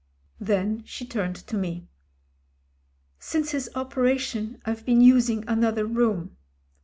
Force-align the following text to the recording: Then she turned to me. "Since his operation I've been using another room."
Then 0.39 0.81
she 0.83 1.05
turned 1.05 1.35
to 1.35 1.55
me. 1.55 1.87
"Since 3.19 3.51
his 3.51 3.69
operation 3.75 4.59
I've 4.65 4.83
been 4.83 4.99
using 5.01 5.47
another 5.47 5.85
room." 5.85 6.37